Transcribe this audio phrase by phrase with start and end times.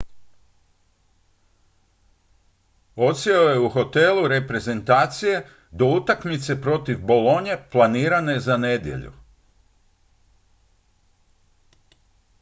[2.95, 9.13] odsjeo je u hotelu reprezentacije do utakmice protiv bolonije planirane za nedjelju